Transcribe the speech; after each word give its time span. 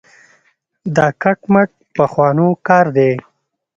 دا 0.95 1.07
کټ 1.21 1.39
مټ 1.53 1.69
پخوانو 1.95 2.47
کار 2.67 2.85
دی. 2.97 3.11